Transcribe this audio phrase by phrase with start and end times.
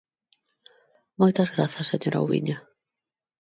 [1.19, 2.57] Moitas grazas, señora Ubiña.